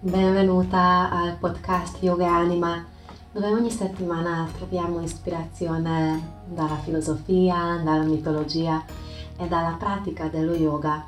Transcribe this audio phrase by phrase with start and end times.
[0.00, 2.86] benvenuta al podcast Yoga e Anima,
[3.32, 8.84] dove ogni settimana troviamo ispirazione dalla filosofia, dalla mitologia
[9.36, 11.04] e dalla pratica dello yoga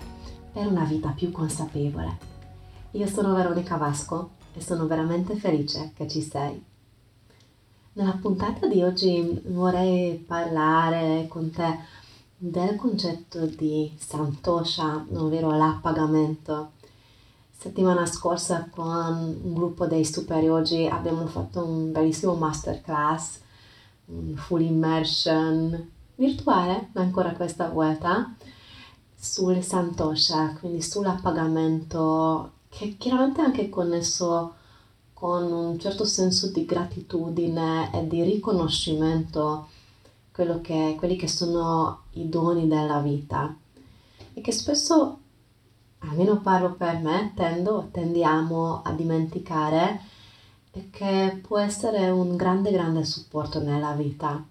[0.53, 2.19] per una vita più consapevole.
[2.93, 6.61] Io sono Veronica Vasco e sono veramente felice che ci sei.
[7.93, 11.79] Nella puntata di oggi vorrei parlare con te
[12.37, 16.73] del concetto di santosha, ovvero l'appagamento
[17.61, 23.39] settimana scorsa con un gruppo dei superiori abbiamo fatto un bellissimo masterclass,
[24.07, 28.35] un full immersion virtuale ancora questa volta
[29.15, 34.55] sul Santosha, quindi sull'appagamento che chiaramente è anche connesso
[35.13, 39.69] con un certo senso di gratitudine e di riconoscimento
[40.63, 43.55] che, quelli che sono i doni della vita
[44.33, 45.19] e che spesso
[46.01, 50.01] almeno parlo per me, tendo, tendiamo a dimenticare
[50.91, 54.43] che può essere un grande, grande supporto nella vita.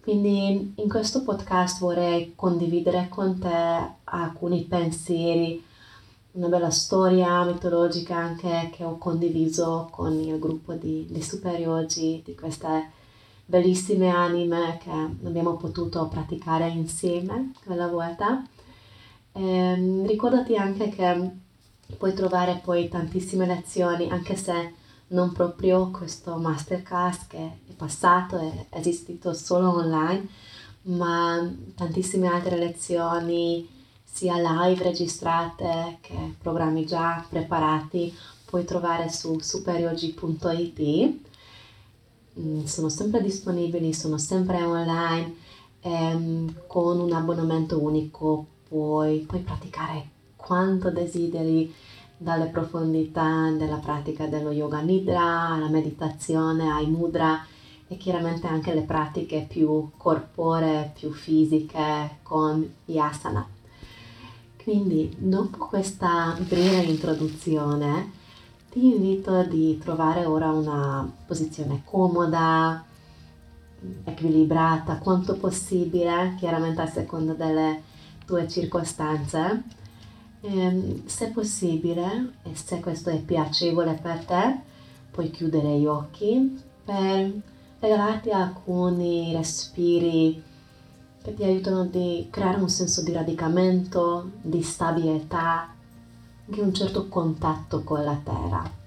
[0.00, 5.62] Quindi in questo podcast vorrei condividere con te alcuni pensieri,
[6.32, 12.34] una bella storia mitologica anche che ho condiviso con il gruppo di, di superiori, di
[12.34, 12.90] queste
[13.46, 18.42] bellissime anime che abbiamo potuto praticare insieme quella volta
[19.34, 21.30] eh, ricordati anche che
[21.98, 24.72] puoi trovare poi tantissime lezioni, anche se
[25.08, 30.28] non proprio questo masterclass che è passato, è esistito solo online,
[30.82, 33.68] ma tantissime altre lezioni
[34.04, 41.22] sia live registrate che programmi già preparati puoi trovare su superiogi.it.
[42.38, 45.34] Mm, sono sempre disponibili, sono sempre online
[45.80, 51.72] ehm, con un abbonamento unico puoi, puoi praticare quanto desideri
[52.16, 57.44] dalle profondità della pratica dello yoga nidra alla meditazione ai mudra
[57.86, 63.46] e chiaramente anche le pratiche più corporee, più fisiche con gli asana.
[64.62, 68.10] Quindi dopo questa breve introduzione
[68.70, 72.82] ti invito di trovare ora una posizione comoda,
[74.04, 77.82] equilibrata quanto possibile, chiaramente a seconda delle
[78.24, 79.62] tue circostanze,
[80.40, 84.60] eh, se possibile e se questo è piacevole per te,
[85.10, 87.32] puoi chiudere gli occhi per
[87.78, 90.42] regalarti alcuni respiri
[91.22, 91.88] che ti aiutano a
[92.30, 95.74] creare un senso di radicamento, di stabilità,
[96.46, 98.83] anche un certo contatto con la terra.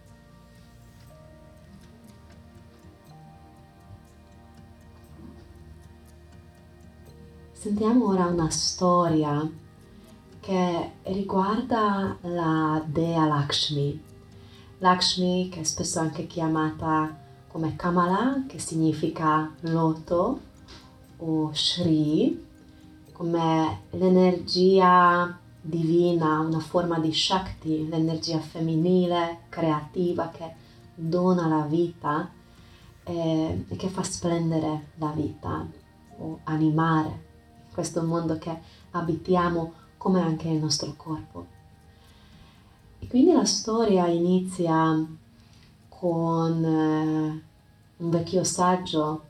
[7.59, 9.49] Sentiamo ora una storia
[10.39, 13.99] che riguarda la dea Lakshmi.
[14.77, 20.39] Lakshmi, che è spesso anche chiamata come Kamala, che significa loto,
[21.17, 22.45] o Shri,
[23.11, 30.53] come l'energia divina, una forma di Shakti, l'energia femminile, creativa, che
[30.93, 32.29] dona la vita
[33.03, 35.65] eh, e che fa splendere la vita
[36.19, 37.25] o animare
[37.77, 38.57] questo mondo che
[38.89, 41.45] abitiamo come anche il nostro corpo.
[42.97, 45.05] E quindi la storia inizia
[45.87, 47.43] con eh,
[47.97, 49.25] un vecchio saggio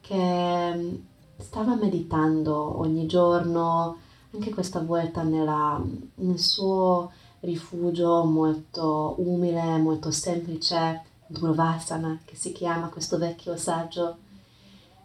[0.00, 1.02] che
[1.36, 3.96] stava meditando ogni giorno,
[4.32, 5.82] anche questa volta nella,
[6.14, 14.28] nel suo rifugio molto umile, molto semplice, Durvasana, che si chiama questo vecchio saggio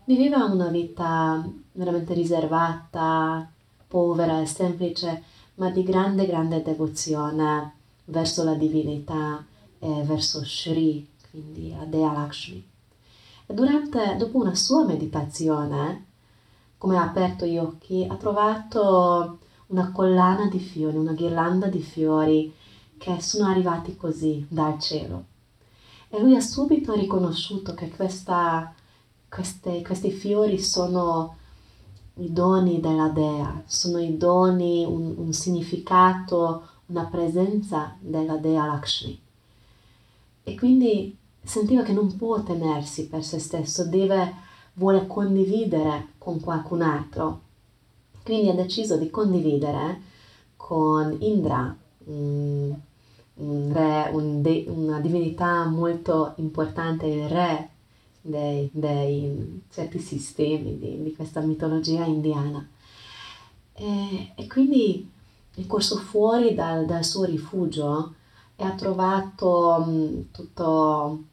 [0.08, 3.50] Viveva una vita veramente riservata,
[3.88, 5.24] povera e semplice,
[5.56, 7.74] ma di grande, grande devozione
[8.06, 9.44] verso la divinità
[9.80, 12.64] e verso Shri, quindi la dea Lakshmi.
[13.48, 16.06] E durante, dopo una sua meditazione,
[16.78, 22.53] come ha aperto gli occhi, ha trovato una collana di fiori, una ghirlanda di fiori
[23.00, 25.26] che sono arrivati così dal cielo.
[26.09, 28.72] E lui ha subito riconosciuto che questa
[29.35, 31.35] queste, questi fiori sono
[32.20, 39.20] i doni della dea, sono i doni, un, un significato, una presenza della dea Lakshmi.
[40.41, 44.34] E quindi sentiva che non può tenersi per se stesso, deve,
[44.76, 47.41] vuole condividere con qualcun altro.
[48.23, 50.02] Quindi ha deciso di condividere
[50.55, 52.73] con Indra, un,
[53.73, 57.73] re, un de, una divinità molto importante, il re
[58.26, 62.68] dei, dei certi sistemi di, di, questa mitologia indiana.
[63.74, 65.08] E, e, quindi
[65.54, 68.16] è corso fuori dal, dal suo rifugio
[68.56, 71.24] e ha trovato um, tutto,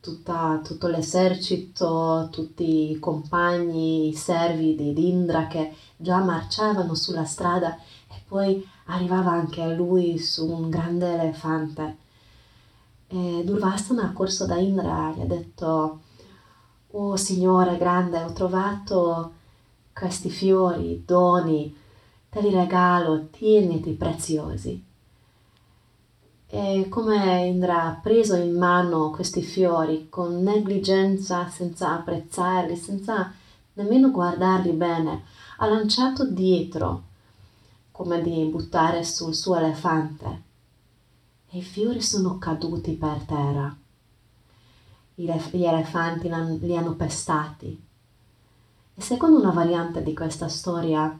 [0.00, 7.76] tutta, tutto l'esercito, tutti i compagni, i servi di Indra che già marciavano sulla strada
[8.08, 12.06] e poi arrivava anche lui su un grande elefante.
[13.10, 16.00] E Durvasana ha corso da Indra gli ha detto
[16.90, 19.32] Oh Signore grande, ho trovato
[19.94, 21.74] questi fiori, doni,
[22.28, 24.84] te li regalo, tieniti preziosi.
[26.50, 33.32] E come Indra ha preso in mano questi fiori con negligenza, senza apprezzarli, senza
[33.74, 35.24] nemmeno guardarli bene,
[35.58, 37.02] ha lanciato dietro,
[37.90, 40.47] come di buttare sul suo elefante.
[41.50, 43.74] E i fiori sono caduti per terra.
[45.14, 47.86] Gli elefanti li hanno pestati.
[48.94, 51.18] E secondo una variante di questa storia,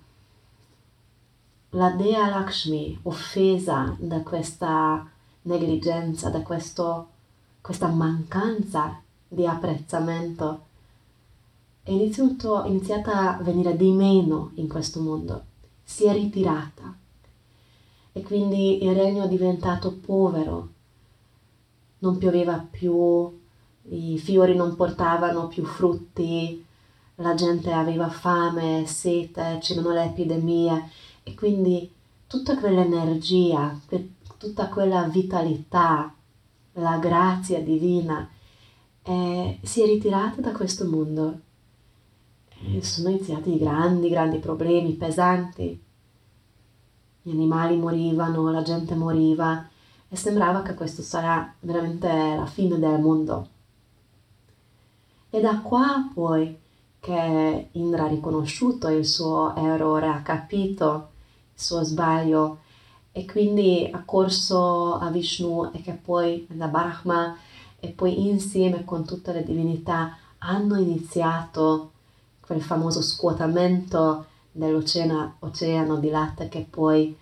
[1.70, 5.08] la dea Lakshmi, offesa da questa
[5.42, 7.08] negligenza, da questo,
[7.60, 10.66] questa mancanza di apprezzamento,
[11.82, 15.44] è iniziata a venire di meno in questo mondo,
[15.82, 16.94] si è ritirata
[18.18, 20.68] e quindi il regno è diventato povero,
[22.00, 23.40] non pioveva più,
[23.90, 26.64] i fiori non portavano più frutti,
[27.16, 30.90] la gente aveva fame, sete, c'erano le epidemie
[31.22, 31.90] e quindi
[32.26, 33.78] tutta quell'energia,
[34.36, 36.12] tutta quella vitalità,
[36.72, 38.28] la grazia divina
[39.02, 41.40] eh, si è ritirata da questo mondo.
[42.60, 45.86] E sono iniziati grandi, grandi problemi pesanti.
[47.28, 49.68] Gli animali morivano, la gente moriva
[50.08, 53.48] e sembrava che questo sarà veramente la fine del mondo.
[55.28, 56.58] E da qua poi
[56.98, 61.10] che Indra ha riconosciuto il suo errore, ha capito
[61.52, 62.60] il suo sbaglio
[63.12, 67.36] e quindi ha corso a Vishnu e che poi da Brahma
[67.78, 71.90] e poi insieme con tutte le divinità hanno iniziato
[72.40, 74.24] quel famoso scuotamento
[74.58, 77.16] dell'oceano oceano di latte che poi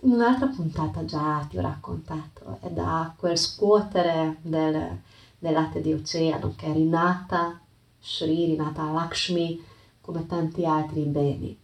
[0.00, 4.98] in un'altra puntata già ti ho raccontato e da quel scuotere del,
[5.38, 7.58] del latte di oceano che è rinata
[7.98, 9.64] Shri, rinata Lakshmi
[10.02, 11.58] come tanti altri beni.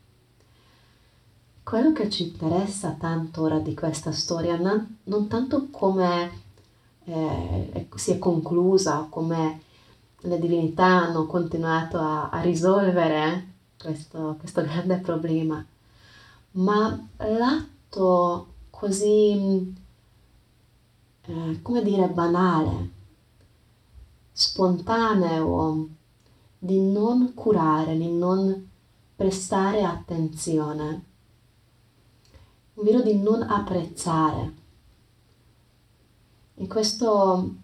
[1.63, 6.31] Quello che ci interessa tanto ora di questa storia, non, non tanto come
[7.05, 9.61] eh, si è conclusa, come
[10.23, 13.50] le divinità hanno continuato a, a risolvere
[13.81, 15.65] questo, questo grande problema,
[16.53, 19.75] ma l'atto così,
[21.23, 22.91] eh, come dire, banale,
[24.33, 25.89] spontaneo,
[26.59, 28.69] di non curare, di non
[29.17, 31.09] prestare attenzione
[32.81, 34.55] ovvero di non apprezzare.
[36.55, 37.55] E questo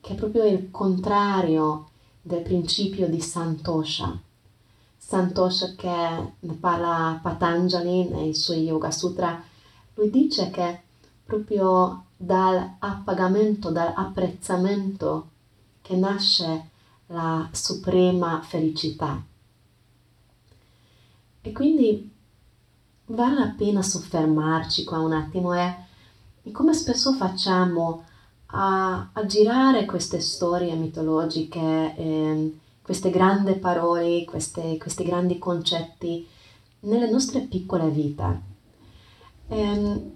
[0.00, 1.88] che è proprio il contrario
[2.22, 4.20] del principio di Santosha.
[5.06, 9.40] Santosha che ne parla Patanjali nei suoi Yoga Sutra,
[9.94, 10.80] lui dice che
[11.24, 15.28] proprio dal appagamento, dall'apprezzamento
[15.80, 16.70] che nasce
[17.06, 19.22] la suprema felicità.
[21.40, 22.10] E quindi
[23.06, 25.76] vale la pena soffermarci qua un attimo e,
[26.42, 28.04] e come spesso facciamo
[28.46, 36.24] a, a, girare queste storie mitologiche, eh, queste grandi parole, queste, questi grandi concetti
[36.82, 38.40] nelle nostre piccole vite.
[39.48, 40.10] Eh,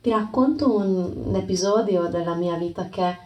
[0.00, 3.18] ti racconto un, un episodio della mia vita che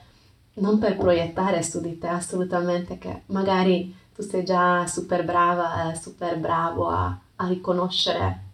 [0.55, 6.39] non per proiettare su di te assolutamente, che magari tu sei già super brava, super
[6.39, 8.45] bravo a, a riconoscere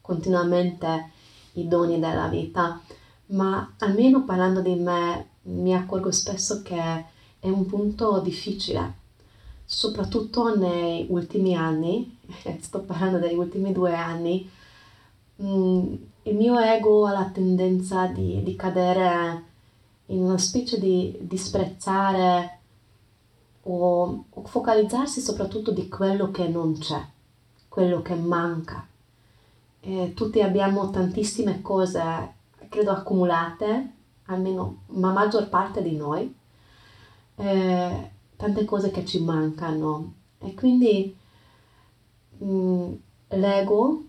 [0.00, 1.10] continuamente
[1.52, 2.80] i doni della vita,
[3.26, 7.12] ma almeno parlando di me mi accorgo spesso che
[7.44, 8.94] è un punto difficile,
[9.66, 12.18] soprattutto nei ultimi anni,
[12.60, 14.48] sto parlando degli ultimi due anni,
[15.42, 19.42] mm, il mio ego ha la tendenza di, di cadere
[20.06, 22.60] in una specie di disprezzare
[23.64, 27.06] o, o focalizzarsi soprattutto di quello che non c'è,
[27.68, 28.86] quello che manca.
[29.80, 32.00] Eh, tutti abbiamo tantissime cose,
[32.70, 33.90] credo accumulate,
[34.24, 36.34] almeno la maggior parte di noi,
[37.36, 40.12] eh, tante cose che ci mancano.
[40.38, 41.16] E quindi
[42.38, 42.92] mh, mm,
[43.28, 44.04] l'ego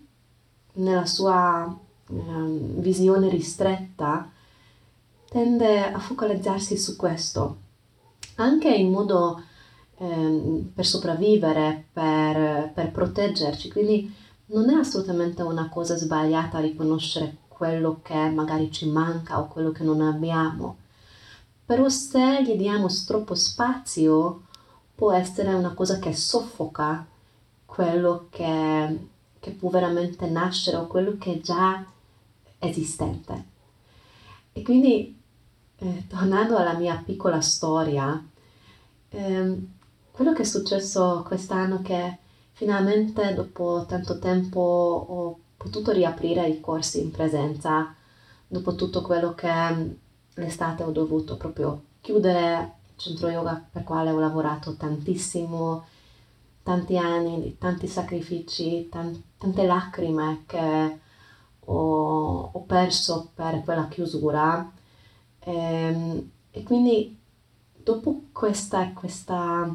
[0.74, 1.76] nella sua
[2.08, 2.14] eh,
[2.78, 4.30] visione ristretta
[5.28, 7.56] tende a focalizzarsi su questo,
[8.36, 9.42] anche in modo
[9.98, 14.14] eh, per sopravvivere, per, per proteggerci, quindi
[14.46, 19.82] non è assolutamente una cosa sbagliata riconoscere quello che magari ci manca o quello che
[19.82, 20.76] non abbiamo.
[21.66, 24.42] Però se gli diamo troppo spazio,
[24.94, 27.04] può essere una cosa che soffoca
[27.66, 29.08] quello che,
[29.40, 31.84] che può veramente nascere o quello che è già
[32.60, 33.44] esistente.
[34.52, 35.20] E quindi,
[35.78, 38.24] eh, tornando alla mia piccola storia,
[39.10, 39.58] eh,
[40.12, 42.18] quello che è successo quest'anno è che
[42.52, 47.94] finalmente dopo tanto tempo ho potuto riaprire i corsi in presenza,
[48.46, 50.04] dopo tutto quello che
[50.36, 55.84] l'estate ho dovuto proprio chiudere il centro yoga per quale ho lavorato tantissimo,
[56.62, 60.98] tanti anni, tanti sacrifici, tan- tante lacrime che
[61.60, 64.70] ho, ho, perso per quella chiusura.
[65.40, 67.18] E, ehm, e quindi
[67.74, 69.74] dopo questa, questa,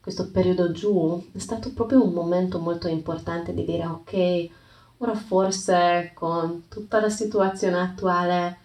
[0.00, 4.50] questo periodo giù è stato proprio un momento molto importante di dire ok,
[4.98, 8.64] ora forse con tutta la situazione attuale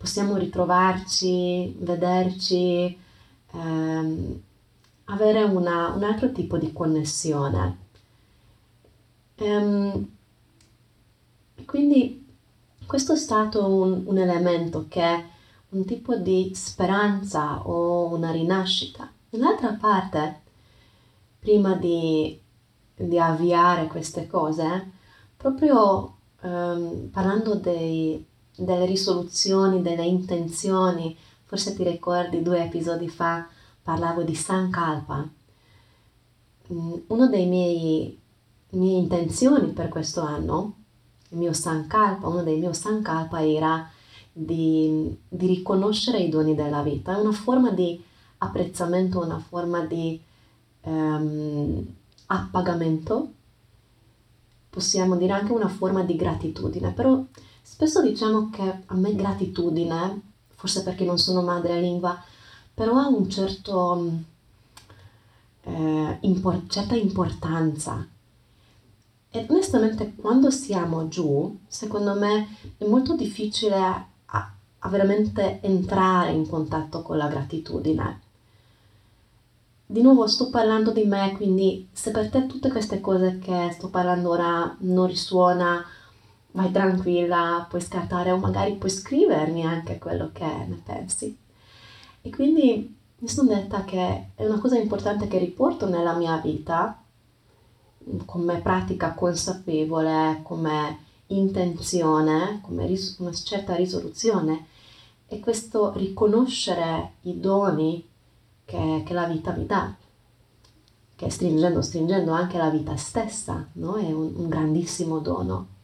[0.00, 2.98] possiamo ritrovarci, vederci,
[3.52, 4.40] ehm,
[5.04, 7.76] avere una, un altro tipo di connessione.
[9.34, 10.08] Ehm,
[11.66, 12.26] quindi
[12.86, 15.24] questo è stato un, un elemento che è
[15.70, 19.12] un tipo di speranza o una rinascita.
[19.28, 20.40] Dall'altra parte,
[21.40, 22.40] prima di,
[22.96, 24.92] di avviare queste cose,
[25.36, 28.26] proprio ehm, parlando dei,
[28.64, 33.48] delle risoluzioni, delle intenzioni, forse ti ricordi due episodi fa
[33.82, 35.28] parlavo di Sankalpa.
[36.72, 38.16] Mm, una delle mie,
[38.70, 40.74] intenzioni per questo anno,
[41.30, 43.88] il mio Sankalpa, uno dei miei Sankalpa era
[44.32, 48.02] di, di, riconoscere i doni della vita, è una forma di
[48.38, 50.20] apprezzamento, una forma di
[50.82, 51.84] um,
[52.26, 53.32] appagamento,
[54.70, 57.24] possiamo dire anche una forma di gratitudine, però
[57.62, 60.20] spesso diciamo che a me gratitudine,
[60.54, 62.22] forse perché non sono madrelingua,
[62.74, 64.12] però ha un certo,
[65.62, 68.06] eh, impor- certa importanza.
[69.32, 76.48] E onestamente quando siamo giù, secondo me è molto difficile a, a, veramente entrare in
[76.48, 78.20] contatto con la gratitudine.
[79.86, 83.88] Di nuovo sto parlando di me, quindi se per te tutte queste cose che sto
[83.88, 85.84] parlando ora non risuona,
[86.52, 91.36] vai tranquilla, puoi scartare o magari puoi scrivermi anche quello che ne pensi.
[92.22, 97.02] E quindi mi sono detta che è una cosa importante che riporto nella mia vita
[98.24, 104.66] come pratica consapevole, come intenzione, come ris- una certa risoluzione,
[105.26, 108.06] è questo riconoscere i doni
[108.64, 109.94] che, che la vita mi dà,
[111.14, 113.96] che stringendo, stringendo anche la vita stessa, no?
[113.96, 115.78] è un, un grandissimo dono.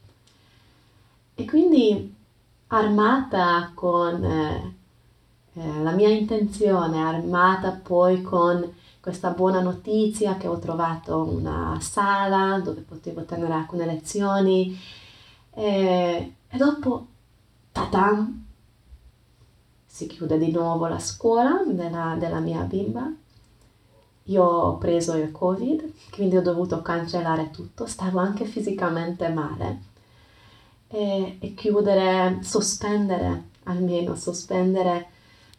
[1.39, 2.15] E quindi
[2.69, 4.75] armata con eh,
[5.53, 12.59] eh, la mia intenzione, armata poi con questa buona notizia che ho trovato una sala
[12.61, 14.81] dove potevo tenere alcune lezioni
[15.51, 17.07] e, e dopo,
[17.71, 18.45] tatam,
[19.85, 23.13] si chiude di nuovo la scuola della, della mia bimba.
[24.25, 29.95] Io ho preso il covid, quindi ho dovuto cancellare tutto, stavo anche fisicamente male
[30.89, 35.07] e, e chiudere, sospendere almeno, sospendere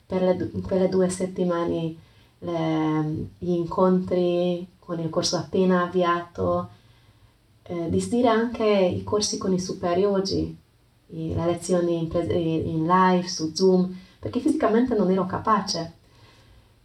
[0.05, 1.95] per le, quelle due settimane
[2.39, 6.69] le, gli incontri con il corso appena avviato,
[7.63, 10.57] eh, disdire anche i corsi con i superiori,
[11.07, 15.93] le lezioni in, in live su Zoom, perché fisicamente non ero capace.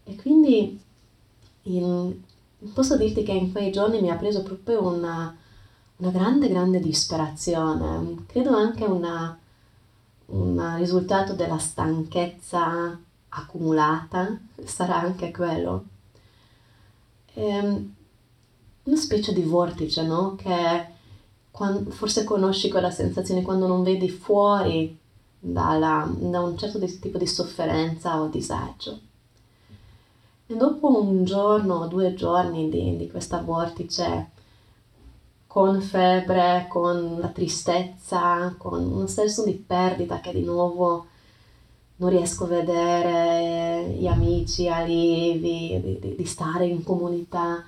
[0.04, 0.80] E quindi
[1.62, 2.20] in,
[2.74, 5.36] posso dirti che in quei giorni mi ha preso proprio una,
[6.02, 15.84] una grande, grande disperazione, credo anche un risultato della stanchezza accumulata, sarà anche quello.
[17.34, 17.94] Ehm,
[18.82, 20.34] una specie di vortice, no?
[20.34, 20.86] Che
[21.52, 24.98] quando, forse conosci quella sensazione quando non vedi fuori
[25.38, 28.98] dalla, da un certo tipo di sofferenza o disagio.
[30.46, 34.30] E dopo un giorno o due giorni di, di questa vortice,
[35.52, 41.08] con febbre, con la tristezza, con un senso di perdita che di nuovo
[41.96, 47.62] non riesco a vedere gli amici, allievi, di, di, di stare in comunità.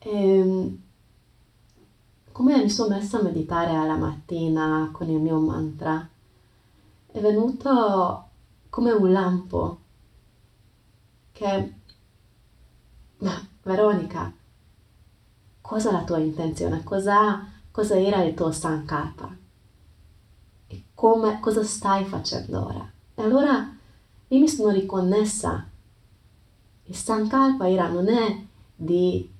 [0.00, 0.82] E, ehm,
[2.32, 6.08] come mi sono messa a meditare alla mattina con il mio mantra,
[7.12, 8.24] è venuto
[8.70, 9.78] come un lampo
[11.30, 11.74] che,
[13.18, 14.32] ma Veronica,
[15.68, 16.82] cosa la tua intenzione?
[16.82, 19.36] Cosa, cosa era il tuo Sankapa?
[20.66, 22.90] E come, cosa stai facendo ora.
[23.14, 23.76] E allora
[24.28, 25.68] io mi sono riconnessa.
[26.84, 28.42] Il Sankalpa era non è
[28.74, 29.30] di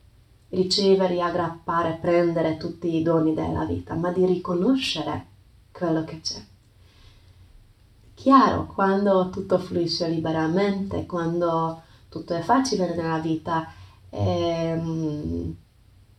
[0.51, 5.27] ricevere, aggrappare, prendere tutti i doni della vita, ma di riconoscere
[5.73, 6.45] quello che c'è.
[8.13, 11.81] Chiaro, quando tutto fluisce liberamente, quando
[12.11, 13.73] tutto è facile nella vita,
[14.11, 15.57] ehm,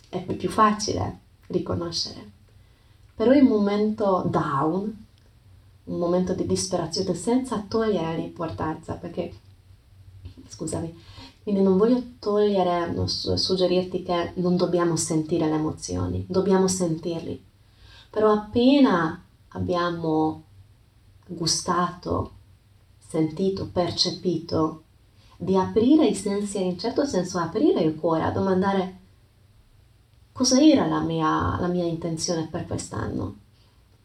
[0.09, 2.37] è più facile riconoscere.
[3.15, 5.05] Però in un momento down,
[5.85, 9.33] un momento di disperazione, senza togliere l'importanza, perché,
[10.47, 10.97] scusami,
[11.43, 17.43] quindi non voglio togliere, suggerirti che non dobbiamo sentire le emozioni, dobbiamo sentirli.
[18.09, 20.43] Però appena abbiamo
[21.27, 22.31] gustato,
[22.99, 24.83] sentito, percepito,
[25.37, 28.98] di aprire i sensi in certo senso aprire il cuore, a domandare
[30.39, 33.35] cosa era la mia, la mia intenzione per quest'anno.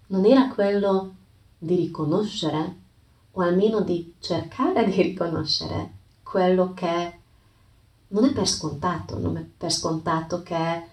[0.09, 1.15] Non era quello
[1.57, 2.77] di riconoscere
[3.31, 5.93] o almeno di cercare di riconoscere
[6.25, 7.19] quello che
[8.09, 10.89] non è per scontato, non è per scontato che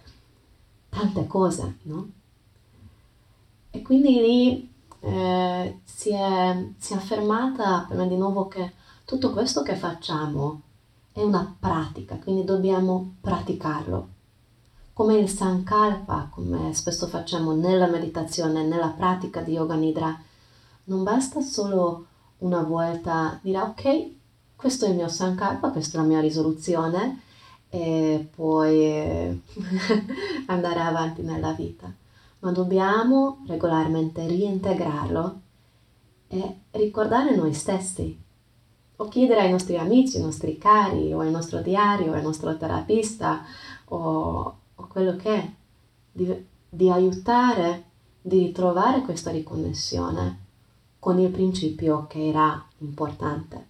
[0.90, 2.08] tante cose, no?
[3.72, 8.74] E quindi lì eh, si, è, si è affermata per me di nuovo che
[9.06, 10.62] tutto questo che facciamo
[11.12, 14.11] è una pratica, quindi dobbiamo praticarlo.
[14.94, 20.20] Come il Sankalpa, come spesso facciamo nella meditazione, nella pratica di Yoga Nidra,
[20.86, 22.08] non basta solo
[22.40, 24.10] una volta dire ok,
[24.54, 27.22] questo è il mio Sankalpa, questa è la mia risoluzione
[27.70, 29.42] e poi
[30.48, 31.90] andare avanti nella vita,
[32.40, 35.40] ma dobbiamo regolarmente reintegrarlo
[36.28, 38.20] e ricordare noi stessi.
[38.98, 43.44] O chiedere ai nostri amici, ai nostri cari o al nostro diario, al nostro terapista
[43.86, 45.52] o, o quello che è,
[46.12, 47.84] di, di aiutare,
[48.22, 50.40] di ritrovare questa riconnessione
[51.00, 53.70] con il principio che era importante.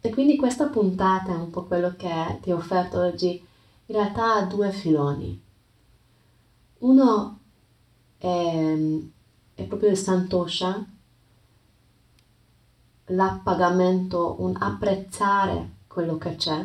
[0.00, 3.44] E quindi questa puntata è un po' quello che ti ho offerto oggi,
[3.86, 5.42] in realtà ha due filoni.
[6.78, 7.38] Uno
[8.16, 8.76] è,
[9.54, 10.86] è proprio il Santosha,
[13.06, 16.64] l'appagamento, un apprezzare quello che c'è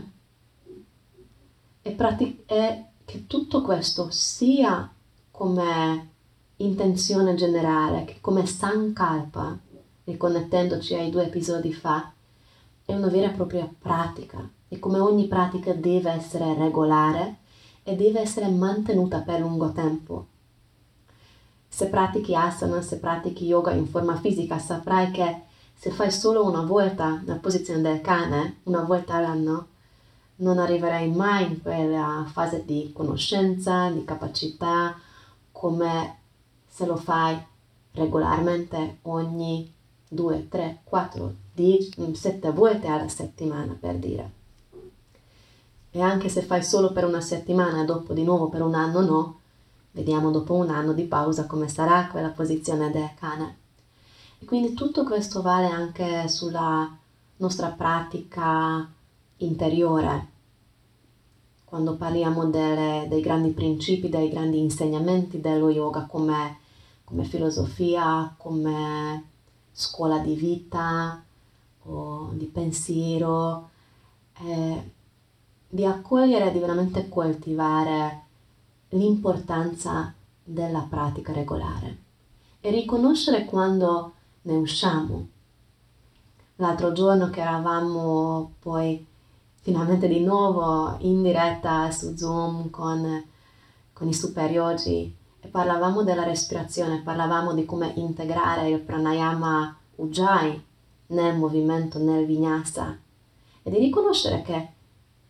[1.83, 4.89] e, pratic- e che tutto questo sia
[5.29, 6.09] come
[6.57, 9.57] intenzione generale, che come Sankalpa,
[10.05, 12.11] riconnettendoci ai due episodi fa,
[12.85, 17.37] è una vera e propria pratica e come ogni pratica deve essere regolare
[17.83, 20.27] e deve essere mantenuta per lungo tempo.
[21.67, 25.41] Se pratichi asana, se pratichi yoga in forma fisica, saprai che
[25.73, 29.67] se fai solo una volta la posizione del cane, una volta all'anno,
[30.43, 34.95] non arriverai mai in quella fase di conoscenza, di capacità,
[35.51, 36.17] come
[36.67, 37.41] se lo fai
[37.93, 39.71] regolarmente ogni
[40.09, 44.31] 2, 3, 4, di 7 volte alla settimana per dire.
[45.91, 49.01] E anche se fai solo per una settimana e dopo di nuovo per un anno
[49.01, 49.39] no,
[49.91, 53.57] vediamo dopo un anno di pausa come sarà quella posizione del cane.
[54.39, 56.91] E quindi tutto questo vale anche sulla
[57.37, 58.89] nostra pratica
[59.37, 60.31] interiore.
[61.73, 66.59] Quando parliamo delle, dei grandi principi, dei grandi insegnamenti dello yoga come,
[67.03, 69.29] come filosofia, come
[69.71, 71.19] scuola di vita
[71.85, 73.69] o di pensiero,
[74.41, 74.91] eh,
[75.67, 78.21] di accogliere e di veramente coltivare
[78.89, 81.97] l'importanza della pratica regolare
[82.61, 85.27] e riconoscere quando ne usciamo.
[86.57, 89.07] L'altro giorno che eravamo poi
[89.63, 93.23] finalmente di nuovo in diretta su Zoom con,
[93.93, 100.61] con i superiori e parlavamo della respirazione, parlavamo di come integrare il pranayama ujjayi
[101.07, 102.97] nel movimento, nel vinyasa
[103.63, 104.67] e di riconoscere che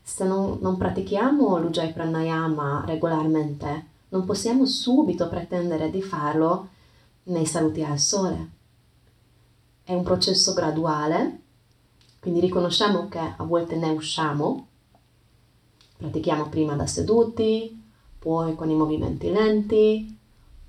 [0.01, 6.69] se non, non pratichiamo l'ujjayi pranayama regolarmente, non possiamo subito pretendere di farlo
[7.25, 8.49] nei saluti al sole.
[9.83, 11.41] È un processo graduale,
[12.23, 14.67] quindi riconosciamo che a volte ne usciamo,
[15.97, 17.77] pratichiamo prima da seduti,
[18.17, 20.17] poi con i movimenti lenti,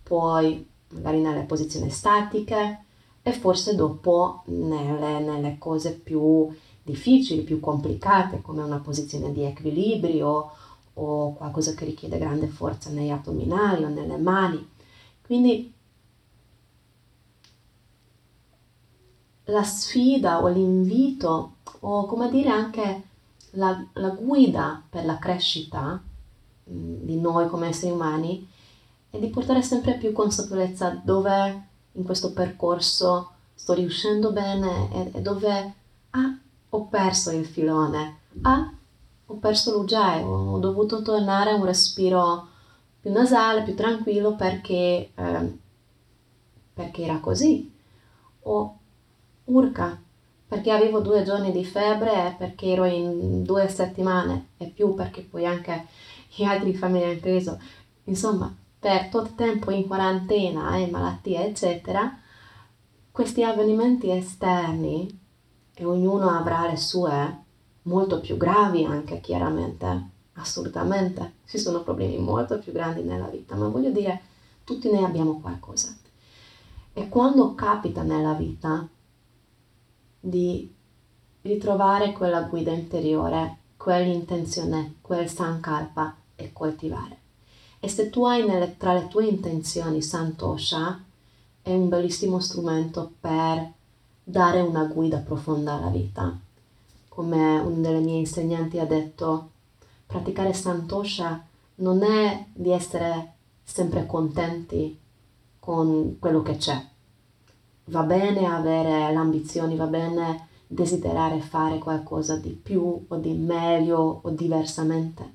[0.02, 2.84] poi magari nelle posizioni statiche
[3.22, 10.50] e forse dopo nelle, nelle cose più difficili, più complicate, come una posizione di equilibrio
[10.94, 14.68] o qualcosa che richiede grande forza negli addominali o nelle mani.
[15.24, 15.72] Quindi
[19.44, 23.02] la sfida o l'invito o come dire anche
[23.50, 26.02] la, la guida per la crescita
[26.64, 28.48] di noi come esseri umani
[29.10, 35.20] è di portare sempre più consapevolezza dove in questo percorso sto riuscendo bene e, e
[35.20, 35.74] dove
[36.10, 36.38] ah,
[36.70, 38.72] ho perso il filone, ah,
[39.26, 42.48] ho perso l'uggiai, ho, ho dovuto tornare a un respiro
[43.00, 45.58] più nasale, più tranquillo perché, eh,
[46.72, 47.72] perché era così.
[48.46, 48.78] O
[49.44, 50.00] urca,
[50.46, 55.46] perché avevo due giorni di febbre, perché ero in due settimane e più perché poi
[55.46, 55.86] anche
[56.34, 57.60] gli altri di famiglia hanno preso.
[58.04, 62.18] Insomma, per tutto il tempo in quarantena e malattia, eccetera,
[63.10, 65.22] questi avvenimenti esterni,
[65.76, 67.42] e ognuno avrà le sue,
[67.82, 73.68] molto più gravi anche chiaramente, assolutamente, ci sono problemi molto più grandi nella vita, ma
[73.68, 74.20] voglio dire,
[74.64, 75.96] tutti ne abbiamo qualcosa.
[76.92, 78.86] E quando capita nella vita
[80.26, 80.72] di
[81.42, 87.18] ritrovare quella guida interiore, quell'intenzione, quel sankalpa e coltivare.
[87.78, 91.02] E se tu hai nelle, tra le tue intenzioni Santosha,
[91.60, 93.70] è un bellissimo strumento per
[94.22, 96.34] dare una guida profonda alla vita.
[97.10, 99.50] Come una delle mie insegnanti ha detto,
[100.06, 101.44] praticare Santosha
[101.76, 103.32] non è di essere
[103.62, 104.98] sempre contenti
[105.60, 106.92] con quello che c'è.
[107.86, 114.30] Va bene avere l'ambizione, va bene desiderare fare qualcosa di più o di meglio o
[114.30, 115.32] diversamente.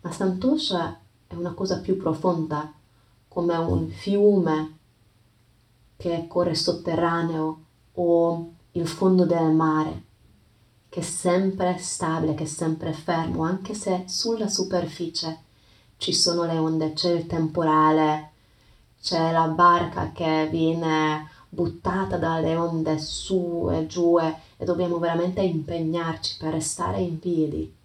[0.00, 2.72] Ma Santosha è una cosa più profonda,
[3.28, 4.78] come un fiume
[5.96, 7.60] che corre sotterraneo
[7.92, 10.02] o il fondo del mare,
[10.88, 15.38] che è sempre stabile, che è sempre fermo, anche se sulla superficie
[15.96, 18.30] ci sono le onde, c'è il temporale,
[19.00, 26.36] c'è la barca che viene buttata dalle onde su e giù e dobbiamo veramente impegnarci
[26.38, 27.80] per restare in piedi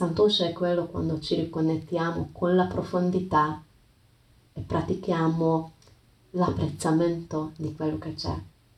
[0.00, 3.62] Santosha è quello quando ci riconnettiamo con la profondità
[4.54, 5.72] e pratichiamo
[6.30, 8.34] l'apprezzamento di quello che c'è,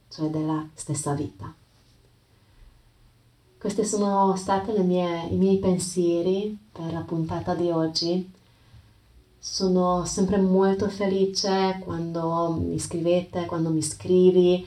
[0.08, 1.54] cioè della stessa vita.
[3.56, 8.28] Questi sono stati mie, i miei pensieri per la puntata di oggi.
[9.44, 14.64] Sono sempre molto felice quando mi scrivete, quando mi scrivi.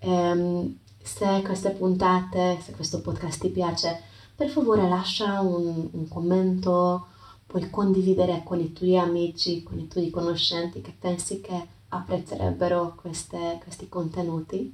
[0.00, 4.02] Um, se queste puntate, se questo podcast ti piace,
[4.36, 7.06] per favore lascia un, un commento,
[7.46, 13.58] puoi condividere con i tuoi amici, con i tuoi conoscenti che pensi che apprezzerebbero queste,
[13.62, 14.70] questi contenuti.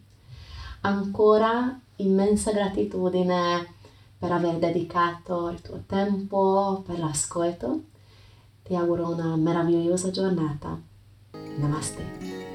[0.80, 3.74] Ancora immensa gratitudine
[4.18, 7.89] per aver dedicato il tuo tempo per l'ascolto.
[8.70, 10.80] Ti auguro una meravigliosa giornata.
[11.59, 12.49] Namaste.